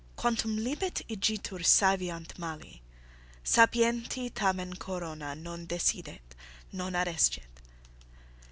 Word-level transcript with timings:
Quantumlibet 0.17 1.03
igitur 1.15 1.59
sæviant 1.61 2.39
mali, 2.39 2.81
sapienti 3.43 4.33
tamen 4.33 4.73
corona 4.73 5.35
non 5.35 5.67
decidet, 5.67 6.33
non 6.73 6.95
arescet. 6.95 7.55